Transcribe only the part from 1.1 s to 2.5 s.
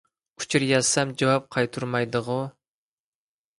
جاۋاب قايتۇرمايدىغۇ.